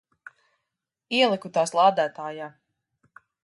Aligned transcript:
Ieliku 1.19 1.53
tās 1.59 1.77
lādētājā. 1.81 2.51